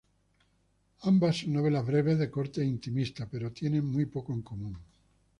[1.01, 4.75] Ambas son novelas breves de corte intimista, pero tienen muy poco en común.